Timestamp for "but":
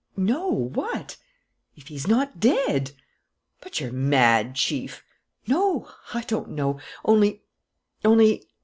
3.59-3.79